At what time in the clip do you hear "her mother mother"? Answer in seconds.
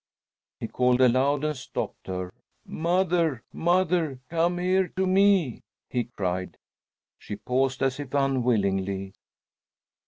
2.07-4.19